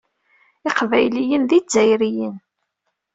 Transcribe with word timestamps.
Iqbayliyen 0.69 1.43
d 1.49 1.51
Izzayriyen. 1.57 2.35